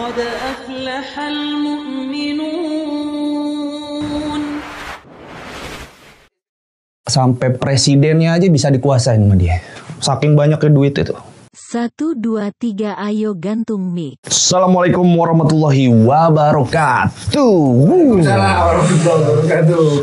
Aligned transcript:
قد 0.00 0.18
أفلح 0.20 1.08
المؤمنون 1.18 2.86
Sampai 7.06 7.54
presidennya 7.54 8.34
aja 8.34 8.50
bisa 8.50 8.66
dikuasain 8.66 9.22
sama 9.22 9.38
dia. 9.38 9.62
Saking 10.02 10.34
banyaknya 10.34 10.70
duit 10.74 10.98
itu. 10.98 11.14
Satu, 11.56 12.12
dua, 12.12 12.52
tiga, 12.52 12.98
ayo 13.00 13.32
gantung 13.32 13.94
mic. 13.94 14.20
Assalamualaikum 14.28 15.02
warahmatullahi 15.02 15.88
wabarakatuh. 15.88 17.40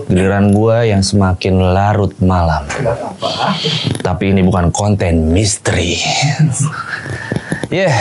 Giliran 0.09 0.49
gua 0.49 0.87
yang 0.87 1.05
semakin 1.05 1.75
larut 1.75 2.15
malam. 2.23 2.65
Tapi 4.01 4.33
ini 4.33 4.41
bukan 4.41 4.73
konten 4.73 5.29
misteri. 5.29 6.01
Ya, 7.68 7.92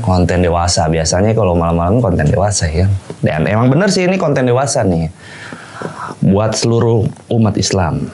konten 0.00 0.40
dewasa. 0.40 0.88
Biasanya 0.88 1.36
kalau 1.36 1.52
malam-malam 1.52 2.00
konten 2.00 2.24
dewasa 2.24 2.64
ya. 2.72 2.88
Dan 3.20 3.44
emang 3.44 3.68
bener 3.68 3.92
sih 3.92 4.08
ini 4.08 4.16
konten 4.16 4.48
dewasa 4.48 4.80
nih. 4.80 5.12
Buat 6.24 6.56
seluruh 6.56 7.04
umat 7.28 7.54
Islam. 7.60 8.08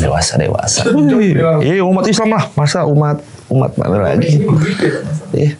Dewasa 0.00 0.40
dewasa. 0.40 0.88
Iya 1.60 1.84
umat 1.84 2.08
Islam 2.08 2.40
lah. 2.40 2.48
Masa 2.56 2.88
umat 2.88 3.20
umat 3.48 3.72
mana 3.80 4.12
lagi? 4.12 4.44
Iya. 5.32 5.52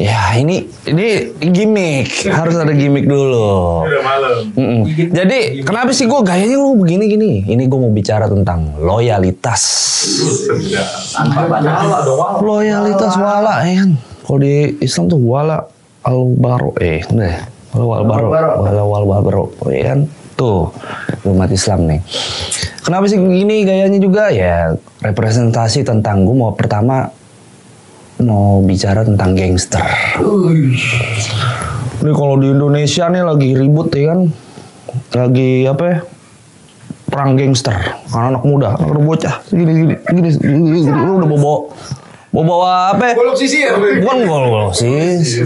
Ya 0.00 0.20
ini 0.36 0.68
ini 0.88 1.36
gimmick. 1.40 2.28
Harus 2.28 2.56
ada 2.56 2.72
gimmick 2.72 3.08
dulu. 3.08 3.84
Udah 3.84 4.02
malam. 4.04 4.32
Mm-mm. 4.56 4.82
Jadi 5.12 5.64
kenapa 5.64 5.92
sih 5.92 6.08
gue 6.08 6.20
gayanya 6.24 6.56
lu 6.56 6.76
begini 6.80 7.04
gini? 7.08 7.30
Ini 7.48 7.68
gue 7.68 7.78
mau 7.80 7.92
bicara 7.92 8.28
tentang 8.28 8.76
loyalitas. 8.80 9.62
Loyalitas 12.40 13.12
wala 13.16 13.64
ya 13.64 13.84
kan. 13.84 13.90
Kalau 14.24 14.38
di 14.40 14.54
Islam 14.80 15.04
tuh 15.08 15.20
wala 15.20 15.58
al 16.00 16.18
baro 16.36 16.72
eh 16.80 17.04
udah 17.08 17.28
ya. 17.28 17.42
Wala 17.70 17.84
wal 17.86 18.02
baro, 18.08 18.28
wala 18.66 18.82
wal 18.82 19.22
baro, 19.22 19.44
ya 19.68 19.94
kan? 19.94 20.08
Tuh 20.34 20.72
umat 21.28 21.52
Islam 21.52 21.86
nih. 21.86 22.00
Kenapa 22.80 23.04
sih 23.06 23.20
gini 23.20 23.62
gayanya 23.68 24.00
juga 24.00 24.32
ya 24.32 24.72
representasi 25.04 25.84
tentang 25.84 26.24
gue 26.24 26.32
mau 26.32 26.56
pertama 26.56 27.12
mau 28.24 28.60
bicara 28.64 29.04
tentang 29.04 29.32
gangster. 29.36 29.84
Ini 32.00 32.12
kalau 32.16 32.36
di 32.40 32.48
Indonesia 32.48 33.08
nih 33.12 33.22
lagi 33.24 33.50
ribut 33.56 33.92
ya 33.92 34.16
kan, 34.16 34.20
lagi 35.12 35.68
apa 35.68 35.84
ya? 35.84 35.98
Perang 37.10 37.34
gangster, 37.34 37.74
anak-anak 38.14 38.42
muda, 38.46 38.68
anak 38.78 39.02
bocah, 39.02 39.34
gini 39.50 39.72
gini 39.82 39.94
gini, 39.98 40.28
gini, 40.30 40.78
gini, 40.86 40.94
lu 40.94 41.18
udah 41.18 41.28
bawa 41.28 41.40
bawa 42.30 42.44
bawa 42.46 42.70
apa? 42.94 43.04
ya? 43.10 43.14
Golok 43.18 43.36
sisir. 43.36 43.74
Bukan 43.74 44.18
golok 44.30 44.72
sis, 44.78 45.42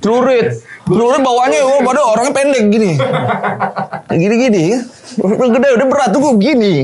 celurit, 0.00 0.56
celurit 0.86 1.22
bawahnya 1.22 1.58
oh, 1.66 1.82
pada 1.82 2.00
orangnya 2.06 2.32
pendek 2.32 2.64
gini, 2.70 2.90
gini 4.22 4.34
gini, 4.38 4.64
udah 5.18 5.48
gede 5.50 5.68
udah 5.74 5.86
berat 5.90 6.08
tuh 6.14 6.20
gue 6.22 6.34
gini. 6.38 6.74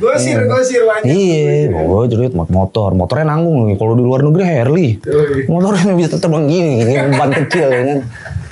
Gosir, 0.00 0.48
gosir 0.48 0.88
banyak. 0.88 1.04
Iya, 1.12 1.68
gue 1.76 2.02
cerit 2.08 2.32
motor, 2.32 2.96
motornya 2.96 3.36
nanggung 3.36 3.68
nih. 3.68 3.76
Kalau 3.76 3.92
di 3.92 4.02
luar 4.02 4.24
negeri 4.24 4.44
Harley, 4.48 4.88
motornya 5.44 5.92
bisa 5.92 6.16
terbang 6.16 6.48
gini, 6.48 6.88
gini 6.88 7.12
ban 7.12 7.30
kecil 7.36 7.68
ya 7.68 7.82
kan. 7.84 7.98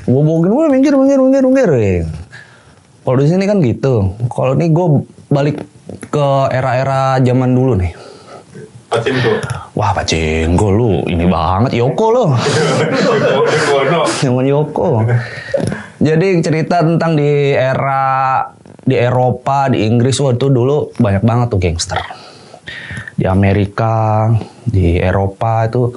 Gue 0.05 0.23
bogin, 0.25 0.51
gue 0.53 0.65
minggir, 0.69 0.95
minggir, 0.97 1.19
minggir, 1.21 1.45
minggir. 1.45 1.71
Kalau 3.05 3.17
di 3.17 3.27
sini 3.29 3.45
kan 3.49 3.65
gitu. 3.65 4.13
Kalau 4.29 4.53
ini 4.61 4.69
gue 4.69 4.87
balik 5.33 5.65
ke 6.13 6.29
era-era 6.53 7.17
zaman 7.25 7.57
dulu 7.57 7.81
nih. 7.81 7.93
Pacinku. 8.89 9.33
Wah, 9.77 9.93
Pacinko 9.93 10.73
lu 10.73 11.05
ini 11.13 11.29
banget 11.29 11.77
Yoko 11.77 12.07
lo. 12.09 12.25
Zaman 14.25 14.49
Yoko. 14.49 15.05
Jadi 16.01 16.41
cerita 16.41 16.81
tentang 16.81 17.13
di 17.13 17.53
era 17.53 18.41
di 18.89 18.97
Eropa, 18.97 19.69
di 19.69 19.85
Inggris 19.85 20.17
waktu 20.25 20.49
dulu 20.49 20.97
banyak 20.97 21.21
banget 21.21 21.47
tuh 21.53 21.61
gangster. 21.61 22.01
Di 23.13 23.29
Amerika, 23.29 24.33
di 24.65 24.97
Eropa 24.97 25.69
itu 25.69 25.93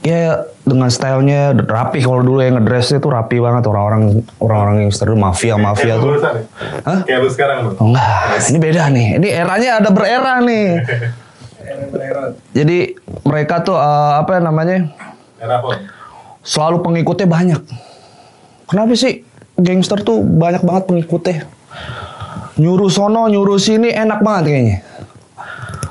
ya 0.00 0.46
dengan 0.62 0.88
stylenya 0.88 1.58
rapi 1.66 2.00
kalau 2.00 2.22
dulu 2.22 2.40
yang 2.40 2.56
ngedressnya 2.56 3.02
tuh 3.02 3.12
rapi 3.12 3.36
banget 3.42 3.66
orang-orang 3.66 4.24
orang-orang 4.38 4.86
gangster 4.86 5.10
dulu 5.10 5.18
mafia 5.18 5.58
mafia 5.58 5.98
tuh. 5.98 6.14
nih. 6.14 6.46
Hah? 6.86 7.00
Kayak 7.02 7.18
lu 7.26 7.28
sekarang 7.34 7.58
lu. 7.66 7.70
Oh, 7.82 7.90
enggak, 7.90 8.46
ini 8.46 8.58
beda 8.62 8.82
nih. 8.94 9.08
Ini 9.18 9.28
eranya 9.42 9.70
ada 9.82 9.90
berera 9.90 10.38
nih. 10.38 10.66
Jadi 12.52 12.78
mereka 13.24 13.64
tuh 13.64 13.76
eh, 13.78 14.12
apa 14.20 14.40
namanya? 14.42 14.90
Era 15.40 15.62
apa? 15.64 16.00
selalu 16.40 16.80
pengikutnya 16.80 17.28
banyak. 17.28 17.60
Kenapa 18.64 18.92
sih 18.96 19.24
gangster 19.60 20.00
tuh 20.00 20.24
banyak 20.24 20.64
banget 20.64 20.88
pengikutnya? 20.88 21.44
Nyuruh 22.56 22.88
sono, 22.92 23.28
nyuruh 23.28 23.60
sini 23.60 23.92
enak 23.92 24.24
banget 24.24 24.44
kayaknya. 24.52 24.78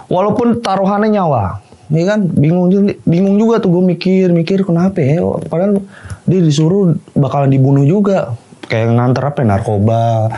Walaupun 0.10 0.62
taruhannya 0.62 1.14
nyawa. 1.14 1.62
Ini 1.90 2.02
kan 2.06 2.20
bingung 2.22 2.70
juga- 2.70 2.98
bingung 3.06 3.38
juga 3.42 3.58
tuh 3.58 3.74
gue 3.74 3.84
mikir 3.94 4.30
mikir 4.30 4.62
kenapa 4.62 5.02
ya 5.02 5.26
padahal 5.50 5.82
dia 6.30 6.38
disuruh 6.38 6.94
bakalan 7.18 7.50
dibunuh 7.50 7.82
juga 7.82 8.38
kayak 8.70 8.94
nganter 8.94 9.26
apa 9.26 9.42
ya, 9.42 9.46
narkoba 9.50 10.30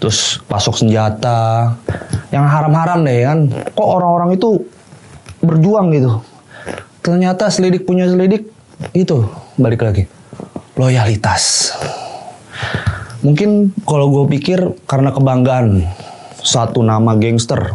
terus 0.00 0.40
pasok 0.48 0.80
senjata 0.80 1.76
yang 2.32 2.48
haram-haram 2.48 3.04
deh 3.04 3.28
kan 3.28 3.38
kok 3.52 3.84
orang-orang 3.84 4.40
itu 4.40 4.64
berjuang 5.46 5.94
gitu. 5.94 6.20
Ternyata 7.00 7.46
selidik 7.48 7.86
punya 7.86 8.10
selidik 8.10 8.50
itu 8.92 9.24
balik 9.56 9.86
lagi. 9.86 10.10
Loyalitas. 10.74 11.72
Mungkin 13.24 13.72
kalau 13.88 14.12
gue 14.12 14.24
pikir 14.36 14.76
karena 14.84 15.14
kebanggaan 15.14 15.86
satu 16.42 16.84
nama 16.84 17.16
gangster. 17.16 17.74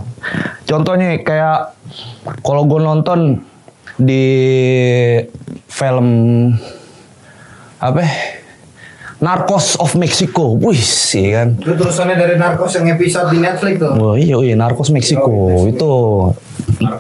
Contohnya 0.70 1.18
kayak 1.24 1.76
kalau 2.46 2.64
gue 2.70 2.80
nonton 2.80 3.42
di 3.98 4.26
film 5.68 6.08
apa 7.82 8.00
ya? 8.00 8.12
Narcos 9.22 9.78
of 9.78 9.94
Mexico, 10.02 10.58
wih 10.58 10.82
sih 10.82 11.30
kan. 11.30 11.54
Itu 11.62 11.78
terusannya 11.78 12.18
dari 12.18 12.42
Narcos 12.42 12.74
yang 12.74 12.90
episode 12.90 13.30
di 13.30 13.38
Netflix 13.38 13.78
tuh. 13.78 13.94
Wah 13.94 14.16
iya 14.18 14.34
iya 14.42 14.58
Narcos 14.58 14.90
Meksiko 14.90 15.30
itu. 15.72 15.94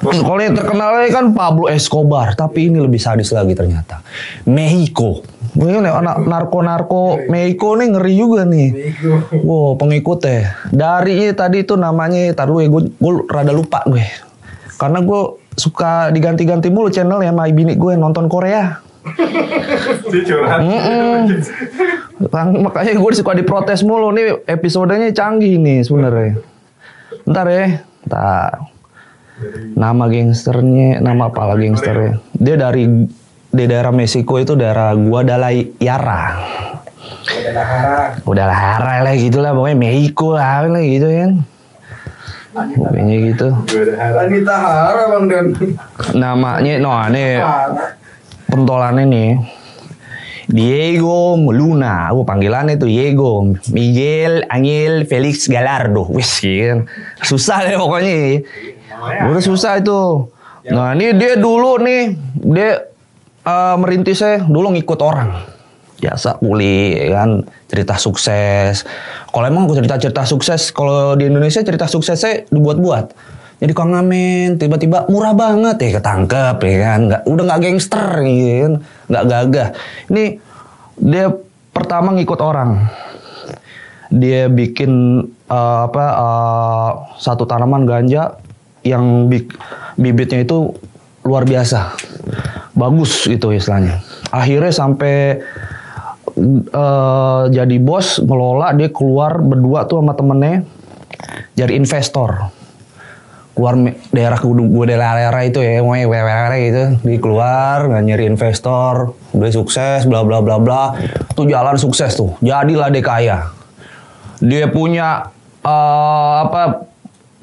Kalau 0.05 0.37
yang 0.37 0.53
terkenalnya 0.53 1.09
kan 1.09 1.33
Pablo 1.33 1.65
Escobar, 1.65 2.37
tapi 2.37 2.69
ini 2.69 2.77
lebih 2.77 3.01
sadis 3.01 3.33
lagi 3.33 3.57
ternyata. 3.57 4.05
Mexico. 4.45 5.25
Ini 5.57 5.81
anak 5.81 6.29
narko-narko 6.29 7.25
Mexico 7.25 7.73
nih 7.81 7.87
ngeri 7.89 8.13
juga 8.13 8.45
nih. 8.45 8.69
Wow 9.41 9.81
pengikutnya. 9.81 10.69
Dari 10.69 11.33
tadi 11.33 11.65
itu 11.65 11.73
namanya, 11.73 12.29
tar 12.37 12.53
dulu 12.53 12.61
ya 12.61 12.69
gue, 12.69 12.81
gue 13.01 13.13
rada 13.33 13.49
lupa 13.49 13.81
gue. 13.89 14.05
Karena 14.77 15.01
gue 15.01 15.21
suka 15.57 16.13
diganti-ganti 16.13 16.69
mulu 16.69 16.93
channel 16.93 17.25
ya 17.25 17.33
sama 17.33 17.49
bini 17.49 17.73
gue 17.73 17.97
nonton 17.97 18.29
Korea. 18.29 18.90
Dia 20.11 20.21
curhat. 20.25 20.59
Bang, 22.29 22.53
makanya 22.61 22.93
gue 22.93 23.11
suka 23.17 23.33
diprotes 23.33 23.81
mulu 23.81 24.13
nih 24.13 24.45
episodenya 24.45 25.09
canggih 25.09 25.57
nih 25.57 25.81
sebenarnya. 25.81 26.37
Ntar 27.25 27.47
ya, 27.49 27.67
ntar. 28.05 28.69
Nama 29.73 30.03
gangsternya, 30.05 31.01
nama 31.01 31.33
apa 31.33 31.49
lagi 31.49 31.73
gangsternya? 31.73 32.21
Dia 32.37 32.55
dari 32.61 32.85
di 33.51 33.63
daerah 33.65 33.89
Meksiko 33.89 34.37
itu 34.37 34.53
daerah 34.53 34.93
Guadalajara. 34.93 36.21
Guadalajara 38.21 39.01
lah 39.01 39.13
gitu 39.17 39.41
lah, 39.41 39.51
pokoknya 39.57 39.77
Mexico 39.81 40.37
lah, 40.37 40.69
lah 40.69 40.83
gitu 40.85 41.09
kan. 41.09 41.31
Pokoknya 42.53 43.15
gitu. 43.33 43.47
Anita 43.97 44.55
Hara 44.55 45.03
bang 45.17 45.25
Dan. 45.25 45.45
Namanya, 46.13 46.73
no 46.77 46.91
ini 47.09 47.41
pentolannya 48.51 49.07
nih. 49.07 49.31
Diego 50.51 51.39
Luna, 51.39 52.11
aku 52.11 52.27
panggilannya 52.27 52.75
tuh 52.75 52.91
Diego, 52.91 53.55
Miguel 53.71 54.43
Angel 54.51 55.07
Felix 55.07 55.47
Galardo, 55.47 56.11
wis 56.11 56.43
kan, 56.43 56.91
susah 57.23 57.63
deh 57.63 57.79
pokoknya, 57.79 58.43
udah 59.31 59.39
susah 59.39 59.79
itu. 59.79 60.27
Nah 60.67 60.91
ini 60.91 61.15
dia 61.15 61.39
dulu 61.39 61.79
nih, 61.79 62.19
dia 62.35 62.83
eh, 63.47 63.75
merintisnya 63.79 64.43
dulu 64.43 64.75
ngikut 64.75 64.99
orang, 64.99 65.39
biasa 66.03 66.43
kuli, 66.43 66.99
ya 66.99 67.23
kan, 67.23 67.47
cerita 67.71 67.95
sukses. 67.95 68.83
Kalau 69.31 69.45
emang 69.47 69.71
cerita-cerita 69.71 70.27
sukses, 70.27 70.75
kalau 70.75 71.15
di 71.15 71.31
Indonesia 71.31 71.63
cerita 71.63 71.87
suksesnya 71.87 72.51
dibuat-buat. 72.51 73.39
Jadi 73.61 73.77
Kang 73.77 73.93
Amin 73.93 74.57
tiba-tiba 74.57 75.05
murah 75.05 75.37
banget 75.37 75.77
ya 75.77 76.01
ketangkep 76.01 76.57
ya 76.65 76.77
kan, 76.81 76.99
nggak 77.05 77.21
udah 77.29 77.43
nggak 77.45 77.61
gangster 77.61 78.07
gitu 78.25 78.49
kan, 78.57 78.73
nggak 79.05 79.25
gagah. 79.29 79.69
Ini 80.09 80.23
dia 80.97 81.25
pertama 81.69 82.17
ngikut 82.17 82.41
orang, 82.41 82.89
dia 84.09 84.49
bikin 84.49 85.23
eh, 85.45 85.79
apa 85.85 86.05
eh, 86.09 86.91
satu 87.21 87.45
tanaman 87.45 87.85
ganja 87.85 88.41
yang 88.81 89.29
bik- 89.29 89.61
bibitnya 89.93 90.41
itu 90.41 90.73
luar 91.21 91.45
biasa. 91.45 91.93
bagus 92.71 93.27
gitu 93.27 93.51
istilahnya. 93.51 94.01
Akhirnya 94.33 94.73
sampai 94.73 95.37
eh, 96.71 97.41
jadi 97.51 97.75
bos 97.77 98.17
ngelola 98.17 98.73
dia 98.73 98.89
keluar 98.89 99.37
berdua 99.37 99.85
tuh 99.85 100.01
sama 100.01 100.15
temennya 100.17 100.65
jadi 101.53 101.77
investor 101.77 102.49
keluar 103.51 103.75
daerah 104.15 104.39
gue 104.39 104.85
daerah 104.87 105.41
itu 105.43 105.59
ya 105.59 105.83
mau 105.83 105.95
daerah 105.95 106.55
gitu. 106.55 106.83
Dia 107.03 107.17
keluar 107.19 107.77
nggak 107.91 108.03
nyari 108.07 108.23
investor 108.27 109.11
udah 109.35 109.51
sukses 109.51 110.07
bla 110.07 110.23
bla 110.23 110.39
bla 110.39 110.57
bla. 110.57 110.95
Tuh 111.35 111.45
jalan 111.45 111.75
sukses 111.75 112.15
tuh. 112.15 112.31
Jadilah 112.39 112.87
dia 112.87 113.03
kaya. 113.03 113.37
Dia 114.41 114.71
punya 114.71 115.29
eh, 115.61 116.33
apa 116.47 116.87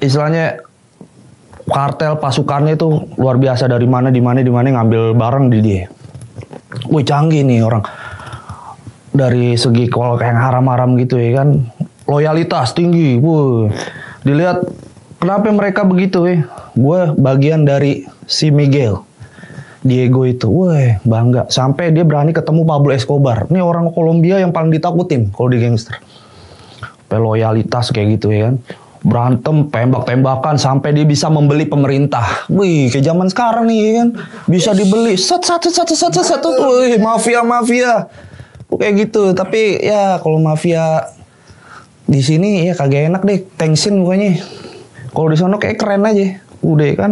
istilahnya 0.01 0.65
kartel 1.69 2.17
pasukannya 2.17 2.73
itu 2.73 2.89
luar 3.15 3.37
biasa. 3.37 3.69
Dari 3.69 3.85
mana 3.85 4.09
di 4.09 4.19
mana 4.19 4.41
di 4.41 4.51
mana 4.51 4.81
ngambil 4.81 5.13
barang 5.13 5.45
di 5.53 5.59
dia. 5.61 5.85
Wih 6.89 7.05
canggih 7.05 7.45
nih 7.45 7.61
orang. 7.61 7.85
Dari 9.09 9.57
segi 9.57 9.89
kalau 9.89 10.17
kayak 10.17 10.37
haram-haram 10.37 10.97
gitu 10.97 11.21
ya 11.21 11.45
kan 11.45 11.69
loyalitas 12.09 12.73
tinggi. 12.73 13.21
Wuh. 13.21 13.69
Dilihat 14.25 14.65
kenapa 15.19 15.51
mereka 15.51 15.83
begitu 15.83 16.25
ya? 16.25 16.47
Gue 16.73 17.13
bagian 17.19 17.67
dari 17.67 18.07
si 18.25 18.49
Miguel. 18.49 19.03
Diego 19.79 20.27
itu, 20.27 20.51
wah 20.51 20.99
bangga. 21.07 21.47
Sampai 21.47 21.95
dia 21.95 22.03
berani 22.03 22.35
ketemu 22.35 22.67
Pablo 22.67 22.91
Escobar. 22.91 23.47
Ini 23.47 23.63
orang 23.63 23.95
Kolombia 23.95 24.35
yang 24.35 24.51
paling 24.51 24.75
ditakutin 24.75 25.31
kalau 25.31 25.55
di 25.55 25.59
gangster. 25.63 25.95
Loyalitas 27.07 27.89
kayak 27.95 28.19
gitu 28.19 28.35
ya 28.35 28.51
kan. 28.51 28.55
Berantem, 28.99 29.71
tembak-tembakan 29.71 30.59
sampai 30.59 30.91
dia 30.91 31.07
bisa 31.07 31.31
membeli 31.31 31.63
pemerintah. 31.63 32.43
Wih, 32.51 32.91
kayak 32.91 33.07
zaman 33.07 33.31
sekarang 33.31 33.71
nih 33.71 33.79
ya 33.79 33.91
kan. 34.03 34.09
Bisa 34.51 34.75
dibeli. 34.75 35.15
Sat, 35.15 35.47
satu, 35.47 35.71
satu, 35.71 35.95
satu, 35.95 36.19
satu. 36.27 36.49
Wih, 36.83 36.99
mafia, 36.99 37.39
mafia. 37.39 38.11
Kayak 38.67 39.07
gitu. 39.07 39.31
Tapi 39.31 39.79
ya 39.79 40.19
kalau 40.19 40.43
mafia 40.43 41.07
di 42.03 42.19
sini 42.19 42.67
ya 42.67 42.75
kagak 42.75 43.15
enak 43.15 43.23
deh. 43.23 43.39
Tensin 43.55 44.03
pokoknya. 44.03 44.43
Kalau 45.09 45.27
di 45.29 45.37
sana 45.37 45.55
kayak 45.57 45.77
keren 45.79 46.05
aja. 46.05 46.37
Udah 46.59 46.91
kan 46.99 47.11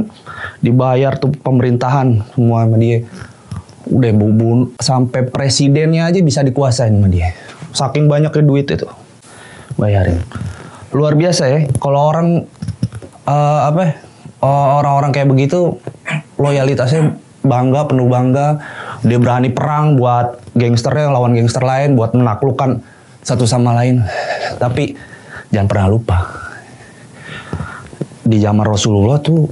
dibayar 0.59 1.15
tuh 1.15 1.31
pemerintahan 1.31 2.19
semua 2.35 2.67
sama 2.67 2.77
dia. 2.77 3.07
Udah 3.87 4.11
bubun 4.11 4.75
sampai 4.83 5.23
presidennya 5.31 6.11
aja 6.11 6.19
bisa 6.19 6.43
dikuasain 6.43 6.91
sama 6.91 7.07
dia. 7.07 7.31
Saking 7.71 8.11
banyaknya 8.11 8.43
duit 8.43 8.67
itu. 8.67 8.87
Bayarin. 9.79 10.19
Luar 10.91 11.15
biasa 11.15 11.43
ya. 11.47 11.59
Kalau 11.79 12.11
orang 12.11 12.43
eh, 13.23 13.59
apa? 13.71 13.81
ya, 13.87 13.91
eh, 14.43 14.67
orang-orang 14.83 15.11
kayak 15.15 15.29
begitu 15.31 15.79
loyalitasnya 16.35 17.15
bangga, 17.47 17.87
penuh 17.87 18.11
bangga. 18.11 18.59
Dia 19.07 19.17
berani 19.21 19.47
perang 19.53 19.95
buat 19.95 20.43
gangsternya 20.57 21.13
lawan 21.13 21.37
gangster 21.37 21.63
lain 21.63 21.95
buat 21.95 22.11
menaklukkan 22.11 22.83
satu 23.23 23.47
sama 23.47 23.71
lain. 23.71 24.03
Tapi 24.59 24.91
jangan 25.55 25.67
pernah 25.71 25.87
lupa 25.87 26.47
di 28.27 28.37
zaman 28.43 28.67
Rasulullah 28.67 29.17
tuh 29.23 29.47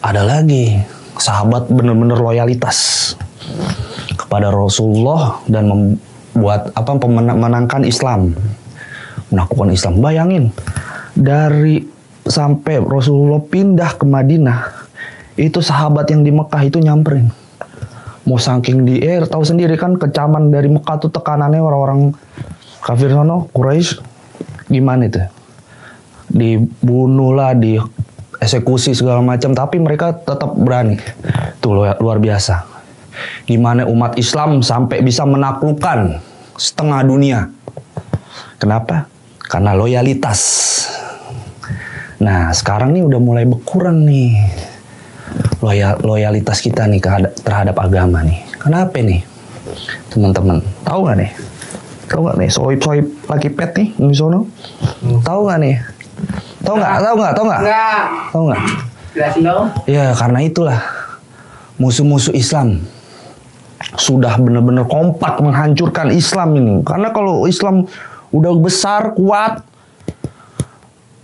ada 0.00 0.22
lagi. 0.22 0.78
Sahabat 1.18 1.66
bener-bener 1.66 2.14
loyalitas 2.14 3.10
kepada 4.14 4.54
Rasulullah 4.54 5.42
dan 5.50 5.66
membuat 5.66 6.70
apa 6.78 6.94
memenangkan 6.94 7.82
Islam. 7.82 8.38
Menaklukkan 9.34 9.74
Islam. 9.74 9.98
Bayangin 9.98 10.54
dari 11.18 11.82
sampai 12.22 12.78
Rasulullah 12.78 13.42
pindah 13.42 13.98
ke 13.98 14.06
Madinah 14.06 14.60
itu 15.34 15.58
sahabat 15.58 16.06
yang 16.14 16.22
di 16.22 16.30
Mekah 16.30 16.62
itu 16.62 16.78
nyamperin. 16.78 17.34
Mau 18.30 18.38
saking 18.38 18.86
di 18.86 19.02
eh 19.02 19.18
tahu 19.26 19.42
sendiri 19.42 19.74
kan 19.74 19.98
kecaman 19.98 20.54
dari 20.54 20.70
Mekah 20.70 21.02
tuh 21.02 21.10
tekanannya 21.10 21.58
orang-orang 21.58 22.14
kafir 22.84 23.10
sono 23.10 23.50
Quraisy 23.50 23.98
gimana 24.68 25.08
itu 25.08 25.37
dibunuh 26.28 27.32
lah, 27.34 27.52
di 27.56 27.80
eksekusi 28.38 28.94
segala 28.94 29.18
macam, 29.20 29.52
tapi 29.52 29.82
mereka 29.82 30.14
tetap 30.14 30.54
berani. 30.54 31.00
Tuh 31.58 31.72
luar, 31.74 31.98
luar 31.98 32.22
biasa. 32.22 32.64
Gimana 33.48 33.82
umat 33.88 34.14
Islam 34.14 34.62
sampai 34.62 35.02
bisa 35.02 35.26
menaklukkan 35.26 36.22
setengah 36.54 37.00
dunia. 37.02 37.40
Kenapa? 38.62 39.10
Karena 39.42 39.74
loyalitas. 39.74 40.40
Nah, 42.18 42.50
sekarang 42.50 42.94
nih 42.94 43.06
udah 43.06 43.20
mulai 43.22 43.46
berkurang 43.46 44.02
nih 44.02 44.34
loyal, 45.62 45.98
loyalitas 46.02 46.62
kita 46.62 46.86
nih 46.86 47.02
terhadap 47.42 47.78
agama 47.78 48.22
nih. 48.26 48.42
Kenapa 48.58 48.98
nih? 48.98 49.22
Teman-teman, 50.10 50.58
tahu 50.82 51.06
nggak 51.06 51.18
nih? 51.18 51.30
Tahu 52.10 52.20
nggak 52.26 52.36
nih? 52.42 52.50
Soib-soib 52.50 53.06
lagi 53.30 53.48
pet 53.54 53.70
nih 53.78 53.88
di. 53.98 54.46
Tahu 55.22 55.40
nggak 55.46 55.58
nih? 55.62 55.76
Tahu 56.68 56.76
nggak? 56.76 56.94
Tahu 57.00 57.16
nggak? 57.16 57.32
Tahu 57.32 57.44
nggak? 57.48 57.62
Tahu 58.28 58.42
nggak? 58.44 58.62
Jelasin 59.16 59.42
dong. 59.48 59.66
Ya 59.88 60.12
karena 60.12 60.38
itulah 60.44 60.80
musuh-musuh 61.80 62.36
Islam 62.36 62.84
sudah 63.96 64.36
benar-benar 64.36 64.84
kompak 64.84 65.40
menghancurkan 65.40 66.12
Islam 66.12 66.60
ini. 66.60 66.74
Karena 66.84 67.08
kalau 67.08 67.48
Islam 67.48 67.88
udah 68.36 68.52
besar, 68.60 69.16
kuat, 69.16 69.64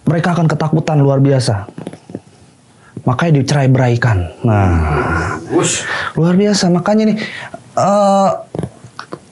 mereka 0.09 0.33
akan 0.33 0.49
ketakutan 0.49 1.05
luar 1.05 1.21
biasa. 1.21 1.69
Makanya 3.05 3.45
dicerai 3.45 3.69
beraikan. 3.69 4.33
Nah, 4.41 5.37
luar 6.17 6.35
biasa. 6.41 6.73
Makanya 6.73 7.13
nih, 7.13 7.17
eh, 7.77 8.31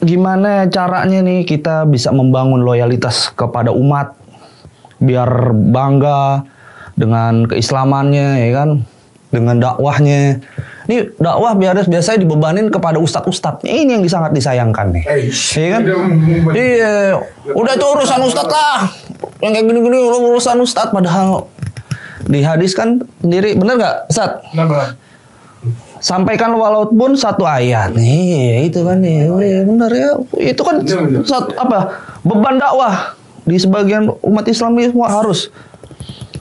gimana 0.05 0.69
caranya 0.69 1.25
nih 1.25 1.49
kita 1.49 1.89
bisa 1.89 2.13
membangun 2.13 2.61
loyalitas 2.61 3.33
kepada 3.33 3.73
umat 3.73 4.13
biar 5.03 5.51
bangga 5.51 6.47
dengan 6.95 7.51
keislamannya 7.51 8.49
ya 8.49 8.51
kan? 8.63 8.71
Dengan 9.33 9.57
dakwahnya. 9.59 10.39
Ini 10.87 11.17
dakwah 11.17 11.57
biasa 11.57 11.89
biasanya 11.89 12.19
dibebanin 12.21 12.67
kepada 12.69 13.01
ustadz-ustadz 13.01 13.65
ini 13.65 13.97
yang 13.97 14.03
sangat 14.07 14.37
disayangkan 14.37 14.93
nih. 14.93 15.05
Eish. 15.09 15.57
iya 15.57 15.69
kan? 15.79 15.81
iya. 16.53 16.95
Udah 17.55 17.73
itu 17.75 17.87
urusan 17.87 18.21
ustadz 18.29 18.53
lah. 18.53 18.87
Yang 19.41 19.53
kayak 19.59 19.67
gini-gini 19.73 19.99
urusan 20.11 20.59
ustadz. 20.61 20.93
Padahal 20.93 21.49
di 22.29 22.41
hadis 22.45 22.77
kan 22.77 23.01
sendiri. 23.25 23.57
Bener 23.57 23.81
nggak 23.81 23.97
ustadz? 24.13 24.43
Kenapa? 24.53 25.01
sampaikan 26.03 26.51
walaupun 26.59 27.15
satu 27.15 27.47
ayat. 27.47 27.95
Nih 27.95 28.67
itu 28.67 28.83
kan. 28.83 28.99
Nih 28.99 29.31
Iya, 29.31 29.61
bener 29.63 29.91
ya. 29.95 30.11
Itu 30.51 30.67
kan 30.67 30.83
Bener, 30.83 30.99
bener. 31.09 31.23
satu 31.23 31.55
apa? 31.55 31.95
Beban 32.27 32.59
dakwah 32.59 33.15
di 33.43 33.57
sebagian 33.59 34.11
umat 34.23 34.47
Islam 34.47 34.79
ini 34.79 34.95
semua 34.95 35.09
harus. 35.11 35.51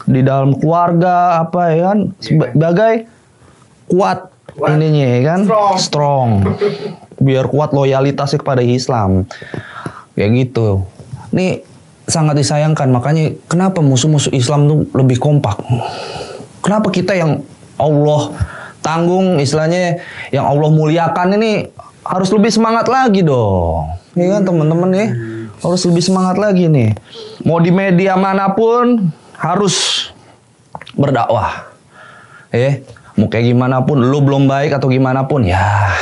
Di 0.06 0.22
dalam 0.26 0.58
keluarga 0.58 1.40
apa 1.46 1.72
ya 1.72 1.94
kan 1.94 2.00
sebagai 2.20 3.06
kuat 3.88 4.32
Kuat. 4.52 4.76
ininya 4.76 5.08
ya 5.08 5.20
kan? 5.24 5.40
Strong. 5.48 5.76
strong. 5.80 6.30
Biar 7.22 7.48
kuat 7.48 7.72
loyalitasnya 7.72 8.42
kepada 8.44 8.60
Islam. 8.60 9.24
Kayak 10.18 10.30
gitu. 10.36 10.84
Nih 11.32 11.64
sangat 12.10 12.36
disayangkan. 12.36 12.92
Makanya 12.92 13.32
kenapa 13.48 13.80
musuh-musuh 13.80 14.36
Islam 14.36 14.68
tuh 14.68 14.80
lebih 14.92 15.22
kompak? 15.24 15.56
Kenapa 16.60 16.92
kita 16.92 17.16
yang 17.16 17.48
Allah 17.80 18.36
tanggung 18.84 19.40
istilahnya 19.40 20.04
yang 20.36 20.44
Allah 20.44 20.68
muliakan 20.68 21.40
ini 21.40 21.72
harus 22.04 22.30
lebih 22.36 22.52
semangat 22.52 22.92
lagi 22.92 23.24
dong? 23.24 23.88
Ya 24.20 24.36
kan 24.36 24.44
teman-teman 24.44 24.92
ya 24.92 25.08
harus 25.62 25.82
lebih 25.86 26.04
semangat 26.04 26.42
lagi 26.42 26.66
nih. 26.66 26.98
Mau 27.46 27.62
di 27.62 27.70
media 27.70 28.18
mana 28.18 28.52
pun 28.52 29.14
harus 29.38 30.10
berdakwah. 30.98 31.70
Eh 32.52 32.82
mau 33.16 33.30
kayak 33.30 33.54
gimana 33.54 33.86
pun 33.86 34.02
lu 34.02 34.20
belum 34.20 34.50
baik 34.50 34.76
atau 34.76 34.90
gimana 34.90 35.30
pun 35.30 35.46
ya 35.46 35.94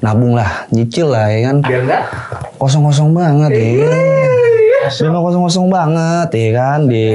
nabung 0.00 0.38
lah 0.38 0.70
nyicil 0.70 1.10
lah 1.10 1.26
ya 1.28 1.50
kan? 1.50 1.56
Biar 1.66 1.82
enggak? 1.82 2.02
kosong-kosong 2.56 3.10
banget 3.12 3.50
ya. 3.52 3.68
Biar 4.86 5.20
kosong-kosong 5.20 5.66
banget 5.68 6.28
ya 6.32 6.50
kan? 6.54 6.78
Di 6.86 7.06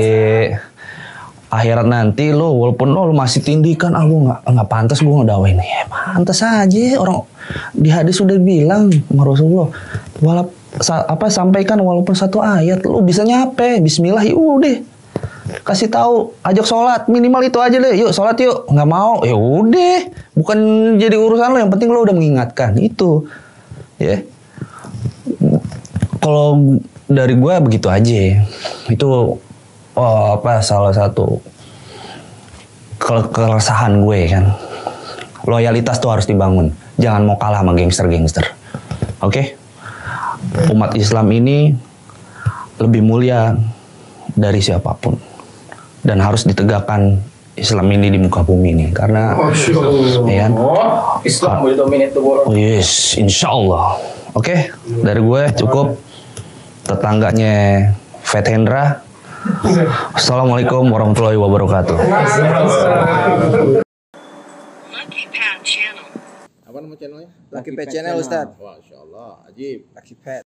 akhirat 1.52 1.84
nanti 1.84 2.32
lo 2.32 2.56
walaupun 2.56 2.96
lo, 2.96 3.12
lo 3.12 3.14
masih 3.14 3.44
tindikan 3.44 3.92
ah 3.92 4.08
gue 4.08 4.20
nggak 4.24 4.40
nggak 4.48 4.70
pantas 4.72 5.04
gue 5.04 5.12
ngedawain 5.12 5.60
ya 5.60 5.84
pantas 5.92 6.40
aja 6.48 6.96
orang 6.96 7.28
di 7.76 7.92
hadis 7.92 8.24
sudah 8.24 8.40
bilang 8.40 8.88
sama 8.88 9.28
Rasulullah 9.28 9.68
walap 10.24 10.48
sa- 10.80 11.04
apa 11.04 11.28
sampaikan 11.28 11.82
walaupun 11.82 12.16
satu 12.16 12.40
ayat 12.40 12.86
lo 12.88 13.04
bisa 13.04 13.28
nyape. 13.28 13.84
Bismillah 13.84 14.24
ya 14.24 14.32
udah. 14.32 14.78
Kasih 15.68 15.92
tahu 15.92 16.32
ajak 16.42 16.64
sholat. 16.64 17.02
Minimal 17.12 17.44
itu 17.44 17.60
aja 17.60 17.76
deh. 17.76 18.00
Yuk 18.00 18.16
sholat 18.16 18.40
yuk. 18.40 18.72
Nggak 18.72 18.88
mau 18.88 19.20
ya 19.28 19.36
udah. 19.36 20.08
Bukan 20.32 20.58
jadi 20.96 21.20
urusan 21.20 21.52
lo 21.52 21.60
yang 21.60 21.72
penting 21.74 21.92
lo 21.92 22.06
udah 22.06 22.16
mengingatkan. 22.16 22.80
Itu. 22.80 23.28
Ya. 24.00 24.24
Kalau 26.22 26.80
dari 27.12 27.36
gue 27.36 27.54
begitu 27.60 27.92
aja. 27.92 28.40
Itu 28.88 29.36
oh, 29.98 30.26
apa 30.40 30.64
salah 30.64 30.96
satu 30.96 31.44
ke- 32.96 33.30
keresahan 33.34 34.00
gue 34.00 34.20
kan. 34.32 34.56
Loyalitas 35.44 35.98
tuh 36.00 36.14
harus 36.14 36.30
dibangun. 36.30 36.72
Jangan 37.02 37.26
mau 37.26 37.36
kalah 37.36 37.66
sama 37.66 37.74
gangster-gangster. 37.74 38.46
Oke? 39.20 39.58
Umat 40.52 40.92
Islam 41.00 41.32
ini 41.32 41.72
lebih 42.76 43.00
mulia 43.00 43.56
dari 44.36 44.60
siapa 44.60 44.92
pun 45.00 45.16
dan 46.04 46.20
harus 46.20 46.44
ditegakkan 46.44 47.20
Islam 47.56 47.88
ini 47.94 48.08
di 48.12 48.20
muka 48.20 48.42
bumi 48.44 48.74
ini 48.74 48.88
karena 48.92 49.36
ya 50.28 50.48
kan? 50.48 50.52
Islam 51.28 51.56
will 51.62 51.76
dominate 51.76 52.16
the 52.16 52.24
world. 52.24 52.48
Oh 52.48 52.56
yes, 52.56 53.16
insya 53.20 53.52
Allah. 53.52 54.00
Oke, 54.32 54.72
dari 54.88 55.20
gue 55.20 55.42
cukup 55.60 56.00
tetangganya 56.88 57.92
Fat 58.24 58.48
Hendra. 58.48 59.04
Assalamualaikum 60.16 60.88
warahmatullahi 60.88 61.36
wabarakatuh. 61.36 61.98
Apa 66.72 66.80
nama 66.92 67.00
channelnya? 67.00 67.30
Lucky 67.48 67.72
Pet 67.72 67.88
Channel 67.88 68.16
Ustaz. 68.20 68.48
Masya 68.60 68.96
Allah, 69.00 69.32
ajib. 69.48 69.88
Lucky 69.96 70.16
Pet. 70.20 70.51